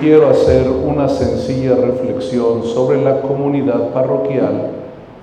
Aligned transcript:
quiero 0.00 0.30
hacer 0.30 0.66
una 0.68 1.08
sencilla 1.08 1.74
reflexión 1.74 2.64
sobre 2.64 3.02
la 3.02 3.20
comunidad 3.20 3.90
parroquial 3.90 4.70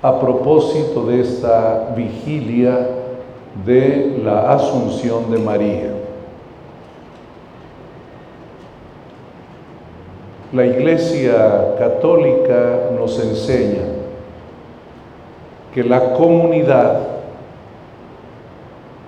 a 0.00 0.20
propósito 0.20 1.06
de 1.06 1.20
esta 1.20 1.92
vigilia 1.96 2.88
de 3.66 4.20
la 4.24 4.52
Asunción 4.52 5.30
de 5.30 5.38
María. 5.38 5.90
La 10.52 10.66
Iglesia 10.66 11.74
Católica 11.76 12.90
nos 12.96 13.18
enseña 13.22 13.82
que 15.74 15.82
la 15.82 16.12
comunidad 16.14 17.00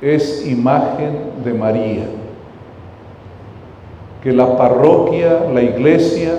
es 0.00 0.46
imagen 0.46 1.42
de 1.44 1.52
María, 1.52 2.06
que 4.22 4.32
la 4.32 4.56
parroquia, 4.56 5.46
la 5.52 5.62
iglesia, 5.62 6.32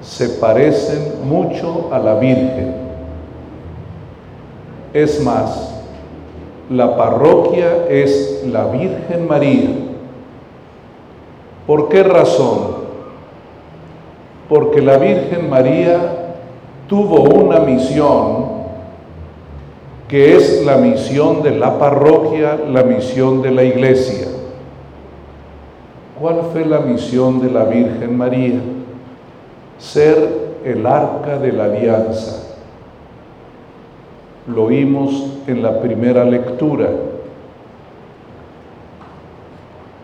se 0.00 0.28
parecen 0.30 1.28
mucho 1.28 1.88
a 1.92 1.98
la 1.98 2.14
Virgen. 2.14 2.74
Es 4.94 5.22
más, 5.22 5.74
la 6.70 6.96
parroquia 6.96 7.86
es 7.88 8.44
la 8.50 8.66
Virgen 8.66 9.26
María. 9.28 9.68
¿Por 11.66 11.88
qué 11.88 12.02
razón? 12.02 12.78
Porque 14.48 14.80
la 14.80 14.96
Virgen 14.96 15.50
María 15.50 16.34
tuvo 16.88 17.20
una 17.22 17.60
misión 17.60 18.58
que 20.08 20.36
es 20.36 20.64
la 20.64 20.78
misión 20.78 21.42
de 21.42 21.50
la 21.50 21.78
parroquia, 21.78 22.58
la 22.66 22.82
misión 22.82 23.42
de 23.42 23.50
la 23.50 23.62
iglesia. 23.62 24.27
¿Cuál 26.20 26.40
fue 26.52 26.64
la 26.64 26.80
misión 26.80 27.40
de 27.40 27.50
la 27.50 27.64
Virgen 27.64 28.16
María? 28.16 28.60
Ser 29.78 30.56
el 30.64 30.84
arca 30.86 31.38
de 31.38 31.52
la 31.52 31.64
alianza. 31.64 32.56
Lo 34.46 34.66
vimos 34.66 35.38
en 35.46 35.62
la 35.62 35.80
primera 35.80 36.24
lectura. 36.24 36.88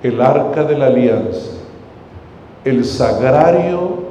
El 0.03 0.21
arca 0.21 0.65
de 0.65 0.77
la 0.77 0.87
alianza, 0.87 1.53
el 2.65 2.85
sagrario 2.85 4.05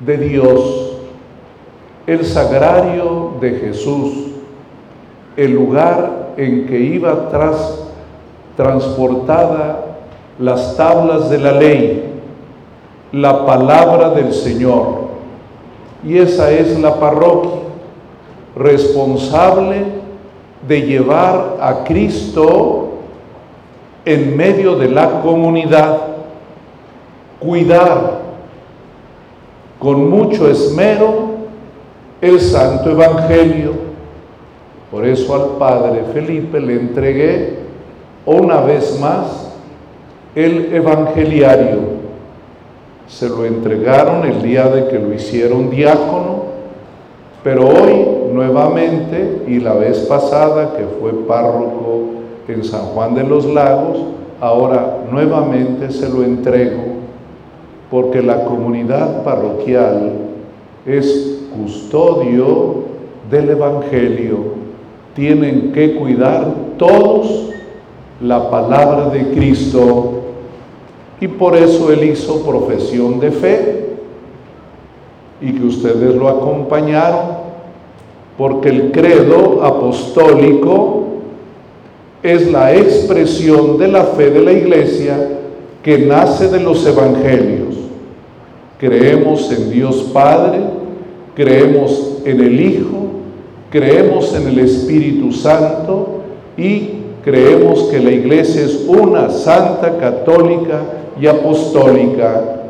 de 0.00 0.16
Dios, 0.16 0.96
el 2.06 2.24
sagrario 2.24 3.32
de 3.40 3.50
Jesús 3.50 4.32
el 5.36 5.52
lugar 5.52 6.34
en 6.36 6.66
que 6.66 6.78
iba 6.78 7.28
tras, 7.30 7.88
transportada 8.56 9.81
las 10.42 10.76
tablas 10.76 11.30
de 11.30 11.38
la 11.38 11.52
ley, 11.52 12.12
la 13.12 13.46
palabra 13.46 14.10
del 14.10 14.32
Señor. 14.32 15.02
Y 16.04 16.18
esa 16.18 16.50
es 16.50 16.78
la 16.80 16.98
parroquia, 16.98 17.60
responsable 18.56 19.84
de 20.66 20.82
llevar 20.82 21.56
a 21.60 21.84
Cristo 21.84 22.88
en 24.04 24.36
medio 24.36 24.76
de 24.76 24.88
la 24.88 25.20
comunidad, 25.22 25.98
cuidar 27.38 28.20
con 29.78 30.10
mucho 30.10 30.48
esmero 30.48 31.30
el 32.20 32.40
Santo 32.40 32.90
Evangelio 32.90 33.92
por 34.92 35.06
eso 35.06 35.34
al 35.34 35.56
padre 35.56 36.04
Felipe 36.12 36.60
le 36.60 36.74
entregué 36.74 37.60
una 38.26 38.60
vez 38.60 39.00
más 39.00 39.41
el 40.34 40.74
evangeliario. 40.74 42.02
Se 43.06 43.28
lo 43.28 43.44
entregaron 43.44 44.24
el 44.24 44.42
día 44.42 44.68
de 44.68 44.88
que 44.88 44.98
lo 44.98 45.12
hicieron 45.12 45.70
diácono, 45.70 46.44
pero 47.44 47.68
hoy 47.68 48.32
nuevamente 48.32 49.42
y 49.46 49.58
la 49.58 49.74
vez 49.74 49.98
pasada 50.00 50.74
que 50.76 50.84
fue 51.00 51.12
párroco 51.26 52.04
en 52.48 52.64
San 52.64 52.86
Juan 52.86 53.14
de 53.14 53.24
los 53.24 53.44
Lagos, 53.44 53.98
ahora 54.40 54.98
nuevamente 55.10 55.90
se 55.90 56.08
lo 56.08 56.22
entrego 56.22 56.82
porque 57.90 58.22
la 58.22 58.44
comunidad 58.44 59.22
parroquial 59.22 60.12
es 60.86 61.40
custodio 61.54 62.84
del 63.30 63.50
Evangelio 63.50 64.62
tienen 65.14 65.72
que 65.72 65.96
cuidar 65.96 66.46
todos 66.78 67.50
la 68.20 68.50
palabra 68.50 69.10
de 69.10 69.30
Cristo 69.32 70.11
y 71.22 71.28
por 71.28 71.56
eso 71.56 71.92
él 71.92 72.02
hizo 72.02 72.42
profesión 72.44 73.20
de 73.20 73.30
fe 73.30 73.86
y 75.40 75.52
que 75.52 75.64
ustedes 75.64 76.16
lo 76.16 76.28
acompañaron 76.28 77.42
porque 78.36 78.70
el 78.70 78.90
credo 78.90 79.62
apostólico 79.62 81.04
es 82.24 82.50
la 82.50 82.74
expresión 82.74 83.78
de 83.78 83.86
la 83.86 84.02
fe 84.02 84.30
de 84.30 84.42
la 84.42 84.50
iglesia 84.50 85.38
que 85.84 85.98
nace 85.98 86.48
de 86.48 86.58
los 86.58 86.84
evangelios. 86.84 87.76
Creemos 88.80 89.48
en 89.52 89.70
Dios 89.70 90.10
Padre, 90.12 90.58
creemos 91.36 92.18
en 92.24 92.40
el 92.40 92.60
Hijo, 92.60 92.98
creemos 93.70 94.34
en 94.34 94.48
el 94.48 94.58
Espíritu 94.58 95.30
Santo 95.30 96.22
y 96.56 96.94
creemos 97.22 97.84
que 97.84 98.00
la 98.00 98.10
iglesia 98.10 98.64
es 98.64 98.86
una 98.88 99.30
santa, 99.30 99.98
católica 99.98 100.98
y 101.20 101.26
apostólica. 101.26 102.62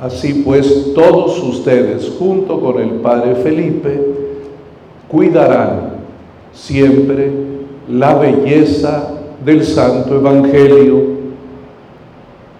Así 0.00 0.42
pues, 0.44 0.94
todos 0.94 1.42
ustedes, 1.42 2.12
junto 2.18 2.60
con 2.60 2.80
el 2.80 2.90
Padre 3.00 3.34
Felipe, 3.36 4.00
cuidarán 5.08 5.90
siempre 6.52 7.30
la 7.88 8.14
belleza 8.14 9.10
del 9.44 9.64
Santo 9.64 10.16
Evangelio, 10.16 11.20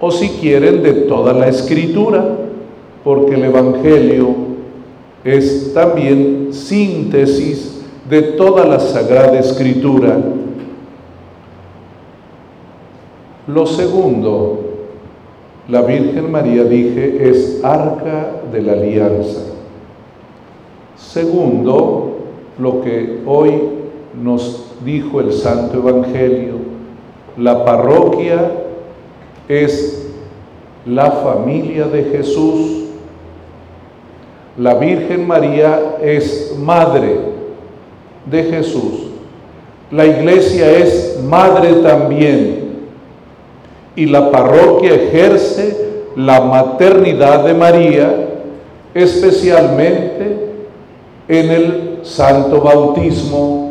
o 0.01 0.11
si 0.11 0.29
quieren, 0.31 0.83
de 0.83 0.93
toda 0.93 1.33
la 1.33 1.49
Escritura, 1.49 2.25
porque 3.05 3.35
el 3.35 3.45
Evangelio 3.45 4.35
es 5.25 5.73
también 5.75 6.49
síntesis 6.53 7.83
de 8.09 8.23
toda 8.23 8.65
la 8.67 8.81
Sagrada 8.81 9.39
Escritura. 9.39 10.19
Lo 13.53 13.67
segundo, 13.67 14.61
la 15.69 15.83
Virgen 15.83 16.31
María, 16.31 16.65
dije, 16.65 17.29
es 17.29 17.65
arca 17.65 18.43
de 18.53 18.63
la 18.63 18.73
alianza. 18.73 19.41
Segundo, 20.97 22.19
lo 22.59 22.81
que 22.83 23.21
hoy 23.27 23.53
nos 24.23 24.67
dijo 24.85 25.21
el 25.21 25.33
Santo 25.33 25.79
Evangelio, 25.79 26.55
la 27.37 27.65
parroquia 27.65 28.51
es 29.49 30.09
la 30.87 31.11
familia 31.11 31.87
de 31.87 32.05
Jesús 32.05 32.81
la 34.61 34.75
Virgen 34.75 35.27
María 35.27 35.97
es 36.03 36.55
madre 36.59 37.17
de 38.27 38.43
Jesús. 38.45 39.07
La 39.91 40.05
iglesia 40.05 40.71
es 40.71 41.19
madre 41.25 41.77
también. 41.77 42.60
Y 43.97 44.07
la 44.07 44.31
parroquia 44.31 44.95
ejerce 44.95 45.91
la 46.17 46.41
maternidad 46.41 47.45
de 47.45 47.55
María, 47.55 48.29
especialmente 48.95 50.51
en 51.29 51.51
el 51.51 51.99
santo 52.03 52.61
bautismo. 52.61 53.71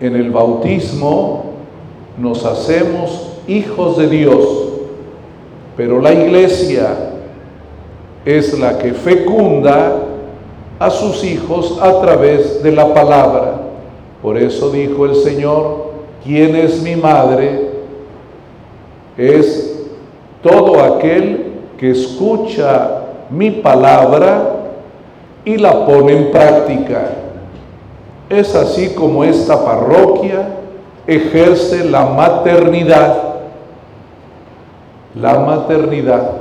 En 0.00 0.14
el 0.14 0.30
bautismo 0.30 1.44
nos 2.16 2.44
hacemos 2.44 3.32
hijos 3.48 3.96
de 3.98 4.08
Dios, 4.08 4.44
pero 5.76 6.00
la 6.00 6.12
iglesia 6.12 7.12
es 8.24 8.58
la 8.58 8.78
que 8.78 8.92
fecunda 8.92 9.96
a 10.78 10.90
sus 10.90 11.24
hijos 11.24 11.78
a 11.80 12.00
través 12.00 12.62
de 12.62 12.72
la 12.72 12.92
palabra. 12.94 13.62
Por 14.22 14.36
eso 14.36 14.70
dijo 14.70 15.06
el 15.06 15.16
Señor, 15.16 15.92
¿quién 16.22 16.54
es 16.54 16.82
mi 16.82 16.94
madre? 16.94 17.67
Es 19.18 19.82
todo 20.42 20.82
aquel 20.82 21.52
que 21.76 21.90
escucha 21.90 23.02
mi 23.30 23.50
palabra 23.50 24.54
y 25.44 25.56
la 25.56 25.84
pone 25.84 26.12
en 26.16 26.30
práctica. 26.30 27.10
Es 28.30 28.54
así 28.54 28.90
como 28.90 29.24
esta 29.24 29.64
parroquia 29.64 30.48
ejerce 31.06 31.84
la 31.84 32.04
maternidad. 32.06 33.16
La 35.14 35.38
maternidad. 35.40 36.32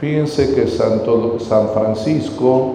Fíjense 0.00 0.54
que 0.54 0.66
Santo, 0.66 1.38
San 1.38 1.68
Francisco, 1.68 2.72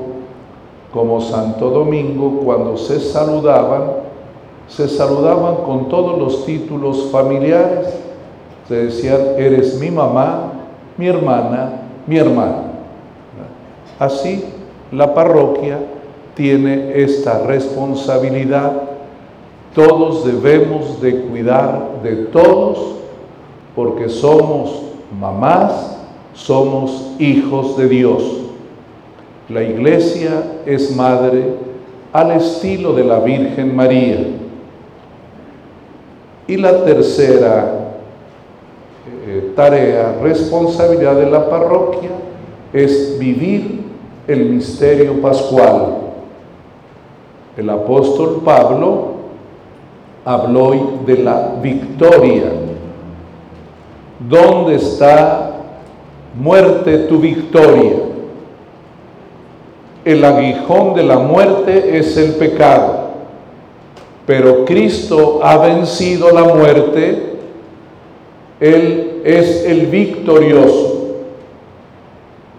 como 0.94 1.20
Santo 1.22 1.70
Domingo, 1.70 2.42
cuando 2.46 2.78
se 2.78 3.00
saludaban, 3.00 3.94
se 4.68 4.88
saludaban 4.88 5.56
con 5.66 5.90
todos 5.90 6.20
los 6.20 6.46
títulos 6.46 7.10
familiares. 7.12 7.88
Se 8.68 8.86
decían, 8.86 9.20
eres 9.38 9.80
mi 9.80 9.92
mamá, 9.92 10.54
mi 10.98 11.08
hermana, 11.08 11.82
mi 12.08 12.18
hermano. 12.18 12.74
Así 14.00 14.44
la 14.92 15.14
parroquia 15.14 15.80
tiene 16.36 17.02
esta 17.02 17.46
responsabilidad. 17.46 18.74
Todos 19.74 20.26
debemos 20.26 21.02
de 21.02 21.22
cuidar 21.22 22.02
de 22.04 22.16
todos 22.28 22.96
porque 23.76 24.08
somos 24.08 24.84
mamás, 25.20 25.98
somos 26.34 27.12
hijos 27.20 27.78
de 27.78 27.88
Dios. 27.88 28.24
La 29.50 29.64
iglesia 29.64 30.62
es 30.66 30.96
madre 30.96 31.56
al 32.12 32.32
estilo 32.32 32.94
de 32.94 33.04
la 33.04 33.20
Virgen 33.20 33.76
María. 33.76 34.28
Y 36.48 36.58
la 36.58 36.84
tercera 36.84 37.83
eh, 39.06 39.54
tarea, 39.56 40.18
responsabilidad 40.22 41.16
de 41.16 41.30
la 41.30 41.50
parroquia, 41.50 42.10
es 42.72 43.18
vivir 43.20 43.82
el 44.28 44.46
misterio 44.50 45.22
pascual. 45.22 45.98
El 47.58 47.70
apóstol 47.70 48.42
Pablo 48.44 49.14
habló 50.26 50.64
hoy 50.66 50.82
de 51.06 51.18
la 51.18 51.56
victoria. 51.62 52.46
¿Dónde 54.28 54.76
está 54.76 55.52
muerte 56.40 57.00
tu 57.00 57.20
victoria? 57.20 57.94
El 60.06 60.24
aguijón 60.26 60.96
de 60.96 61.04
la 61.04 61.18
muerte 61.18 61.98
es 61.98 62.18
el 62.18 62.34
pecado, 62.36 63.12
pero 64.26 64.66
Cristo 64.66 65.40
ha 65.42 65.58
vencido 65.58 66.32
la 66.32 66.44
muerte, 66.44 67.33
Él 68.64 69.24
es 69.26 69.66
el 69.66 69.88
victorioso. 69.88 71.18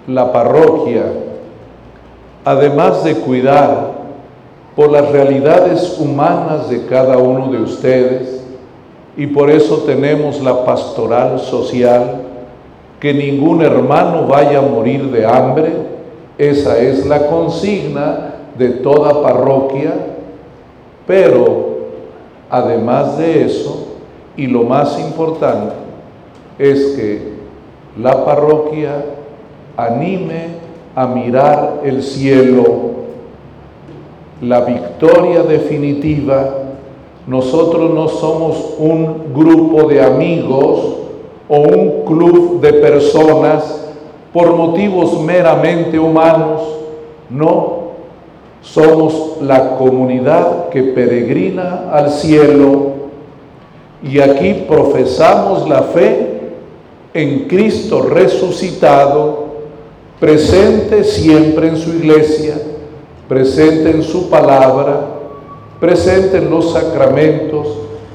La 0.06 0.31
parroquia, 0.33 1.03
además 2.45 3.05
de 3.05 3.15
cuidar 3.15 3.93
por 4.77 4.91
las 4.91 5.11
realidades 5.11 5.99
humanas 5.99 6.69
de 6.69 6.85
cada 6.85 7.17
uno 7.17 7.51
de 7.51 7.62
ustedes, 7.62 8.45
y 9.17 9.29
por 9.29 9.51
eso 9.51 9.79
tenemos 9.87 10.43
la 10.43 10.67
pastoral 10.67 11.41
social, 11.41 12.21
que 13.01 13.15
ningún 13.15 13.62
hermano 13.62 14.27
vaya 14.27 14.59
a 14.59 14.62
morir 14.62 15.11
de 15.11 15.25
hambre, 15.25 15.73
esa 16.37 16.79
es 16.81 17.06
la 17.06 17.29
consigna 17.29 18.35
de 18.59 18.69
toda 18.69 19.23
parroquia, 19.23 19.95
pero 21.06 21.79
además 22.51 23.17
de 23.17 23.47
eso, 23.47 23.87
y 24.37 24.49
lo 24.49 24.65
más 24.65 25.01
importante, 25.01 25.83
es 26.59 26.97
que 26.97 27.35
la 28.01 28.25
parroquia 28.25 29.05
anime 29.77 30.47
a 30.95 31.06
mirar 31.06 31.81
el 31.85 32.03
cielo, 32.03 32.67
la 34.41 34.61
victoria 34.61 35.43
definitiva. 35.43 36.59
Nosotros 37.27 37.93
no 37.93 38.09
somos 38.09 38.75
un 38.79 39.33
grupo 39.35 39.89
de 39.89 40.03
amigos 40.03 40.97
o 41.49 41.56
un 41.56 42.05
club 42.05 42.61
de 42.61 42.75
personas 42.75 43.85
por 44.33 44.56
motivos 44.56 45.21
meramente 45.21 45.99
humanos, 45.99 46.61
no, 47.31 47.85
somos 48.61 49.37
la 49.41 49.77
comunidad 49.77 50.71
que 50.71 50.83
peregrina 50.83 51.91
al 51.93 52.11
cielo. 52.11 52.95
Y 54.03 54.19
aquí 54.21 54.65
profesamos 54.69 55.69
la 55.69 55.83
fe 55.83 56.33
en 57.14 57.49
Cristo 57.49 58.02
resucitado, 58.02 59.44
presente 60.20 61.05
siempre 61.05 61.69
en 61.69 61.76
su 61.76 61.90
iglesia, 61.90 62.56
presente 63.28 63.90
en 63.90 64.02
su 64.02 64.28
palabra, 64.28 65.06
presente 65.81 66.37
en 66.37 66.50
los 66.50 66.72
sacramentos 66.72 67.69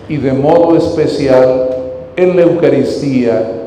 y 0.07 0.17
de 0.17 0.33
modo 0.33 0.75
especial 0.75 1.69
en 2.15 2.35
la 2.35 2.43
Eucaristía 2.43 3.59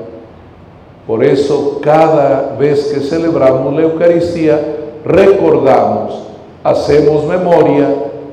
por 1.07 1.25
eso 1.25 1.81
cada 1.83 2.57
vez 2.59 2.93
que 2.93 3.01
celebramos 3.01 3.75
la 3.75 3.83
Eucaristía, 3.83 4.61
recordamos, 5.05 6.23
hacemos 6.63 7.27
memoria 7.27 7.89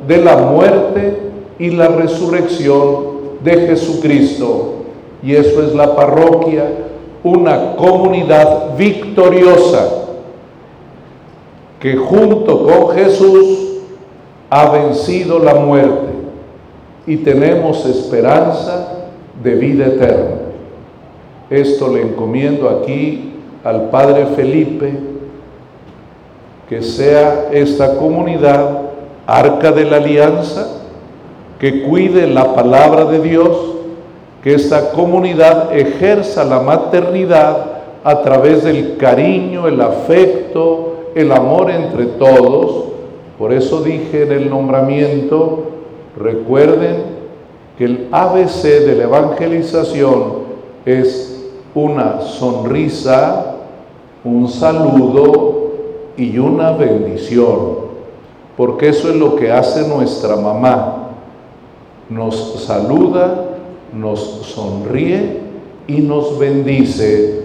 de 0.07 0.17
la 0.17 0.37
muerte 0.37 1.17
y 1.57 1.71
la 1.71 1.87
resurrección 1.87 3.39
de 3.43 3.67
Jesucristo. 3.67 4.75
Y 5.23 5.35
eso 5.35 5.63
es 5.63 5.73
la 5.73 5.95
parroquia, 5.95 6.71
una 7.23 7.75
comunidad 7.75 8.77
victoriosa 8.77 9.87
que 11.79 11.95
junto 11.95 12.63
con 12.63 12.95
Jesús 12.95 13.79
ha 14.49 14.69
vencido 14.71 15.39
la 15.39 15.55
muerte 15.55 16.09
y 17.05 17.17
tenemos 17.17 17.85
esperanza 17.85 19.07
de 19.41 19.55
vida 19.55 19.87
eterna. 19.87 20.35
Esto 21.49 21.89
le 21.89 22.01
encomiendo 22.01 22.69
aquí 22.69 23.33
al 23.63 23.89
Padre 23.89 24.27
Felipe, 24.35 24.93
que 26.67 26.81
sea 26.83 27.49
esta 27.51 27.97
comunidad 27.97 28.81
arca 29.25 29.71
de 29.71 29.85
la 29.85 29.97
alianza, 29.97 30.67
que 31.59 31.83
cuide 31.83 32.27
la 32.27 32.53
palabra 32.53 33.05
de 33.05 33.19
Dios, 33.21 33.57
que 34.43 34.53
esta 34.53 34.91
comunidad 34.91 35.75
ejerza 35.75 36.43
la 36.45 36.61
maternidad 36.61 37.79
a 38.03 38.21
través 38.21 38.63
del 38.63 38.97
cariño, 38.97 39.67
el 39.67 39.81
afecto, 39.81 41.11
el 41.15 41.31
amor 41.31 41.69
entre 41.69 42.05
todos. 42.05 42.85
Por 43.37 43.51
eso 43.51 43.81
dije 43.81 44.23
en 44.23 44.31
el 44.31 44.49
nombramiento, 44.49 45.63
recuerden 46.17 47.19
que 47.77 47.85
el 47.85 48.07
ABC 48.11 48.63
de 48.63 48.95
la 48.95 49.03
evangelización 49.03 50.49
es 50.85 51.51
una 51.75 52.21
sonrisa, 52.21 53.55
un 54.23 54.47
saludo 54.47 55.71
y 56.17 56.37
una 56.37 56.71
bendición, 56.71 57.77
porque 58.57 58.89
eso 58.89 59.09
es 59.09 59.15
lo 59.15 59.35
que 59.35 59.51
hace 59.51 59.87
nuestra 59.87 60.35
mamá. 60.35 61.09
Nos 62.09 62.63
saluda, 62.65 63.48
nos 63.93 64.19
sonríe 64.19 65.39
y 65.87 66.01
nos 66.01 66.37
bendice. 66.37 67.43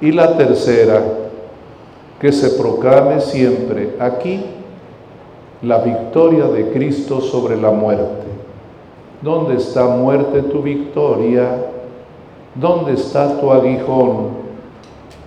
Y 0.00 0.12
la 0.12 0.36
tercera, 0.36 1.02
que 2.20 2.32
se 2.32 2.50
proclame 2.50 3.20
siempre 3.20 3.96
aquí 3.98 4.44
la 5.62 5.78
victoria 5.78 6.46
de 6.46 6.70
Cristo 6.70 7.20
sobre 7.20 7.56
la 7.56 7.70
muerte. 7.70 8.24
¿Dónde 9.22 9.56
está 9.56 9.86
muerte 9.86 10.42
tu 10.42 10.62
victoria? 10.62 11.66
¿Dónde 12.54 12.92
está 12.92 13.40
tu 13.40 13.50
aguijón? 13.50 14.28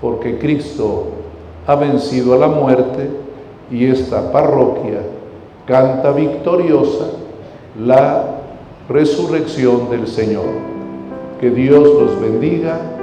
Porque 0.02 0.38
Cristo 0.38 1.08
ha 1.66 1.76
vencido 1.76 2.34
a 2.34 2.38
la 2.38 2.48
muerte 2.48 3.10
y 3.72 3.86
esta 3.86 4.32
parroquia 4.32 5.02
canta 5.66 6.12
victoriosa 6.12 7.06
la 7.80 8.37
resurrección 8.90 9.90
del 9.90 10.08
Señor. 10.08 10.50
Que 11.40 11.50
Dios 11.52 11.84
los 11.84 12.20
bendiga 12.20 12.97